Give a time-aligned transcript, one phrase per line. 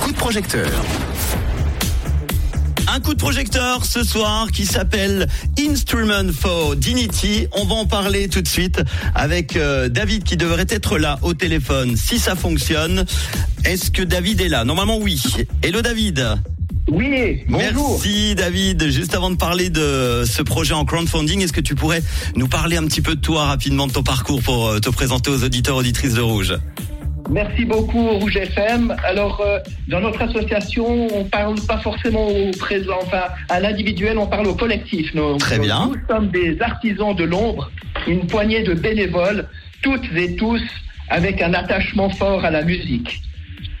[0.00, 0.68] coup de projecteur.
[2.88, 5.26] Un coup de projecteur ce soir qui s'appelle
[5.58, 7.46] Instrument for Dignity.
[7.52, 8.80] On va en parler tout de suite
[9.14, 13.04] avec euh, David qui devrait être là au téléphone si ça fonctionne.
[13.64, 14.64] Est-ce que David est là?
[14.64, 15.22] Normalement oui.
[15.62, 16.24] Hello David.
[16.88, 17.98] Oui, bonjour.
[18.02, 18.88] Merci David.
[18.90, 22.02] Juste avant de parler de ce projet en crowdfunding, est-ce que tu pourrais
[22.36, 25.30] nous parler un petit peu de toi rapidement, de ton parcours pour euh, te présenter
[25.30, 26.54] aux auditeurs auditrices de Rouge?
[27.30, 28.94] Merci beaucoup Rouge FM.
[29.04, 34.26] Alors, euh, dans notre association, on parle pas forcément au présent, enfin à l'individuel, on
[34.26, 35.12] parle au collectif.
[35.14, 35.88] Nous, Très bien.
[35.88, 37.70] Nous sommes des artisans de l'ombre,
[38.06, 39.48] une poignée de bénévoles,
[39.82, 40.62] toutes et tous
[41.08, 43.20] avec un attachement fort à la musique,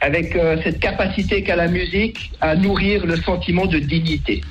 [0.00, 4.42] avec euh, cette capacité qu'a la musique à nourrir le sentiment de dignité.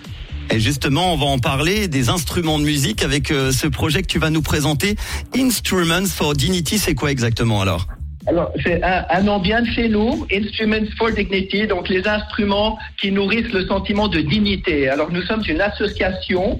[0.52, 4.08] Et justement, on va en parler des instruments de musique avec euh, ce projet que
[4.08, 4.96] tu vas nous présenter.
[5.36, 7.88] Instruments for Dignity, c'est quoi exactement alors?
[8.28, 12.78] Alors, c'est un, un nom bien de chez nous, Instruments for Dignity, donc les instruments
[12.98, 14.88] qui nourrissent le sentiment de dignité.
[14.88, 16.60] Alors, nous sommes une association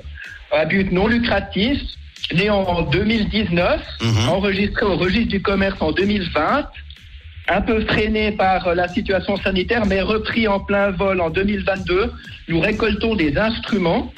[0.52, 1.80] à but non lucratif,
[2.34, 4.30] née en 2019, Mhm.
[4.30, 6.68] enregistrée au registre du commerce en 2020,
[7.50, 12.12] un peu freinée par la situation sanitaire, mais repris en plein vol en 2022.
[12.50, 14.12] Nous récoltons des instruments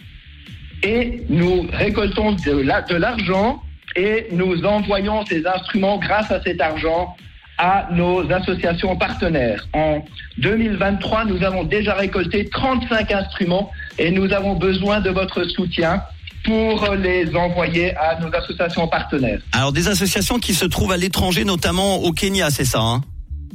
[0.84, 3.62] et nous récoltons de la- de l'argent
[3.96, 7.16] et nous envoyons ces instruments grâce à cet argent
[7.58, 9.68] à nos associations partenaires.
[9.74, 10.04] En
[10.38, 16.04] 2023, nous avons déjà récolté 35 instruments et nous avons besoin de votre soutien
[16.44, 19.40] pour les envoyer à nos associations partenaires.
[19.52, 23.02] Alors des associations qui se trouvent à l'étranger, notamment au Kenya, c'est ça hein?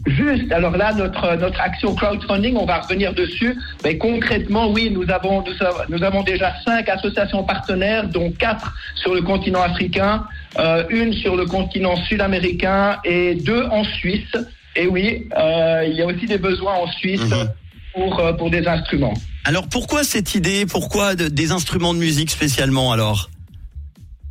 [0.06, 3.54] Juste, alors là, notre, notre action crowdfunding, on va revenir dessus.
[3.84, 5.44] Mais concrètement, oui, nous avons,
[5.90, 10.24] nous, avons- déjà cinq associations partenaires, dont quatre sur le continent africain,
[10.58, 14.34] euh, une sur le continent sud-américain et deux en Suisse.
[14.76, 17.48] Et oui, euh, il y a aussi des besoins en Suisse Mhm.
[17.94, 19.14] pour, euh, pour des instruments.
[19.44, 20.64] Alors pourquoi cette idée?
[20.66, 23.28] Pourquoi de- des instruments de musique spécialement alors?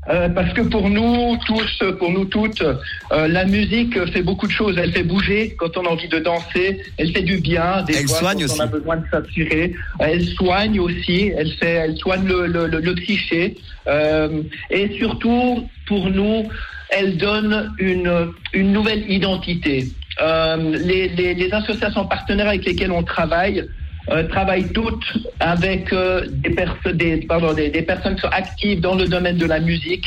[0.10, 4.52] Euh, parce que pour nous tous, pour nous toutes, euh, la musique fait beaucoup de
[4.52, 4.76] choses.
[4.78, 6.82] Elle fait bouger quand on a envie de danser.
[6.98, 7.84] Elle fait du bien.
[7.84, 8.60] Des Elle fois, soigne quand aussi.
[8.60, 9.74] On a besoin de s'attirer.
[10.00, 11.32] Elle soigne aussi.
[11.38, 13.56] Elle fait, elle soigne le, le, le, le psyché.
[13.88, 16.48] Euh, et surtout, pour nous,
[16.90, 19.88] elle donne une, une nouvelle identité.
[20.22, 23.64] Euh, les, les, les associations partenaires avec lesquelles on travaille
[24.12, 25.06] euh, travaillent toutes
[25.40, 29.38] avec euh, des, perso- des, pardon, des, des personnes qui sont actives dans le domaine
[29.38, 30.06] de la musique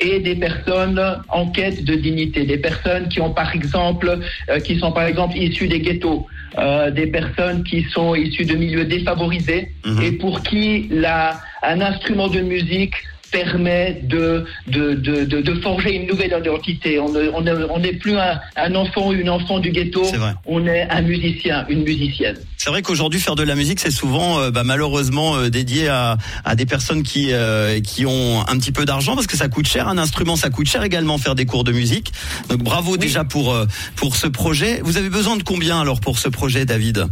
[0.00, 4.18] et des personnes en quête de dignité, des personnes qui ont par exemple,
[4.50, 6.26] euh, qui sont par exemple issues des ghettos,
[6.58, 10.02] euh, des personnes qui sont issues de milieux défavorisés Mhm.
[10.02, 12.94] et pour qui la, un instrument de musique
[13.32, 17.00] permet de, de, de, de, de forger une nouvelle identité.
[17.00, 20.18] On ne- on on n'est plus un, un enfant ou une enfant du ghetto, C'est
[20.18, 20.34] vrai.
[20.46, 22.36] on est un musicien, une musicienne.
[22.58, 26.16] C'est vrai qu'aujourd'hui faire de la musique c'est souvent euh, bah, malheureusement euh, dédié à,
[26.44, 29.66] à des personnes qui euh, qui ont un petit peu d'argent parce que ça coûte
[29.66, 32.12] cher un instrument ça coûte cher également faire des cours de musique
[32.48, 33.66] donc bravo déjà pour euh,
[33.96, 37.06] pour ce projet vous avez besoin de combien alors pour ce projet David?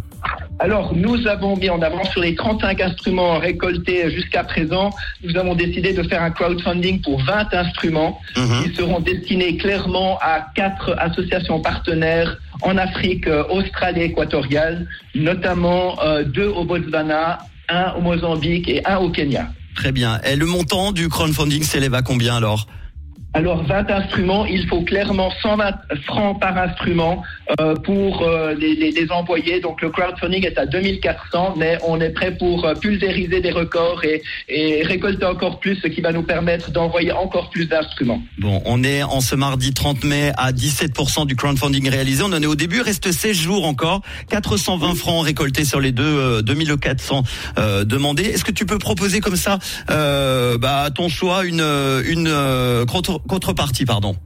[0.63, 4.91] Alors, nous avons mis en avant sur les 35 instruments récoltés jusqu'à présent,
[5.25, 8.65] nous avons décidé de faire un crowdfunding pour 20 instruments Mhm.
[8.65, 15.99] qui seront destinés clairement à quatre associations partenaires en Afrique euh, australe et équatoriale, notamment
[16.05, 17.39] euh, deux au Botswana,
[17.71, 19.49] un au Mozambique et un au Kenya.
[19.77, 22.67] Très bien et le montant du crowdfunding s'élève à combien alors?
[23.33, 25.73] Alors, 20 instruments, il faut clairement 120
[26.05, 27.23] francs par instrument
[27.61, 29.61] euh, pour euh, les, les- les envoyer.
[29.61, 34.03] Donc, le crowdfunding est à 2400, mais on est prêt pour euh, pulvériser des records
[34.05, 38.21] et, et récolter encore plus, ce qui va nous permettre d'envoyer encore plus d'instruments.
[38.39, 42.25] Bon, on est en ce mardi 30 mai à 17% du crowdfunding réalisé.
[42.25, 44.01] On en est au début, reste 16 jours encore.
[44.31, 47.23] 420 francs récoltés sur les deux euh, 2400
[47.59, 48.25] euh, demandés.
[48.25, 52.27] Est-ce que tu peux proposer comme ça, euh, bah, à ton choix, une, une
[53.29, 54.17] contrepartie, pardon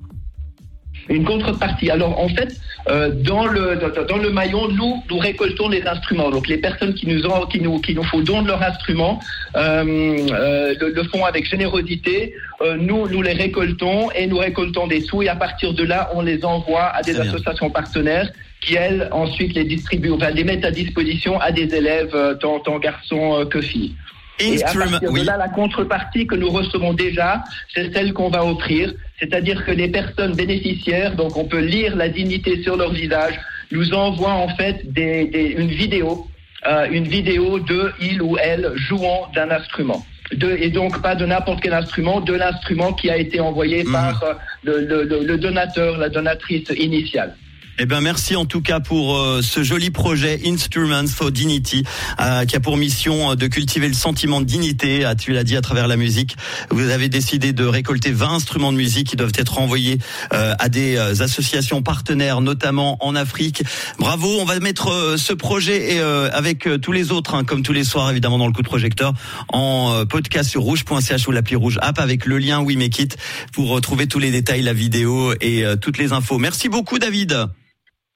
[1.09, 1.91] Une contrepartie.
[1.91, 6.31] Alors, en fait, euh, dans, le, dans, dans le maillon, nous, nous récoltons les instruments.
[6.31, 9.21] Donc, les personnes qui nous, ont, qui nous, qui nous font don de leurs instruments
[9.57, 12.35] euh, euh, le, le font avec générosité.
[12.79, 15.23] Nous, nous les récoltons et nous récoltons des sous.
[15.23, 18.31] Et à partir de là, on les envoie à des associations partenaires
[18.61, 22.79] qui, elles, ensuite les distribuent, enfin, les mettent à disposition à des élèves, tant, tant
[22.79, 23.95] garçons que filles.
[24.41, 28.45] Et à partir de là, la contrepartie que nous recevons déjà, c'est celle qu'on va
[28.45, 28.93] offrir.
[29.21, 33.39] C'est-à-dire que les personnes bénéficiaires, donc on peut lire la dignité sur leur visage,
[33.71, 36.27] nous envoient en fait des, des- une vidéo,
[36.67, 40.05] euh, une vidéo de il ou elle jouant d'un instrument.
[40.33, 43.93] De, et donc pas de n'importe quel instrument, de l'instrument qui a été envoyé Mhm.
[43.93, 44.35] par euh,
[44.65, 47.37] le, le- le- le donateur, la donatrice initiale.
[47.77, 51.83] Eh ben merci en tout cas pour euh, ce joli projet Instruments for Dignity
[52.21, 55.05] euh, qui a pour mission euh, de cultiver le sentiment de dignité.
[55.05, 56.37] Ah, tu l'as dit à travers la musique.
[56.71, 59.99] Vous avez décidé de récolter 20 instruments de musique qui doivent être envoyés
[60.31, 63.63] à des associations partenaires, notamment en Afrique.
[63.99, 67.85] Bravo, on va mettre ce projet et avec tous les autres, hein, comme tous les
[67.85, 69.15] soirs évidemment dans le coup de projecteur,
[69.49, 73.17] en podcast sur rouge.ch ou l'appli rouge app avec le lien We Make It
[73.53, 76.39] pour retrouver tous les détails, la vidéo et toutes les infos.
[76.39, 77.49] Merci beaucoup David.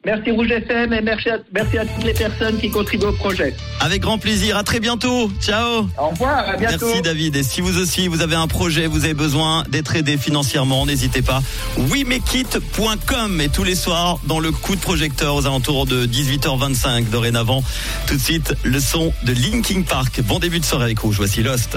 [0.08, 3.54] Merci Rouge FM et merci à, merci à toutes les personnes qui contribuent au projet.
[3.80, 4.56] Avec grand plaisir.
[4.56, 5.30] À très bientôt.
[5.38, 5.86] Ciao.
[5.98, 6.48] Au revoir.
[6.48, 6.86] À bientôt.
[6.86, 7.36] Merci David.
[7.36, 11.20] Et si vous aussi vous avez un projet, vous avez besoin d'être aidé financièrement, n'hésitez
[11.20, 11.42] pas.
[11.76, 17.62] WeMakeIt.com et tous les soirs dans le coup de projecteur aux alentours de 18h25 dorénavant.
[18.06, 20.22] Tout de suite le son de Linking Park.
[20.22, 21.16] Bon début de soirée avec Rouge.
[21.18, 21.76] Voici Lost.